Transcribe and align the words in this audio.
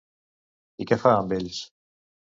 I 0.83 0.87
què 0.93 0.99
fa 1.03 1.11
amb 1.19 1.37
ells? 1.41 1.63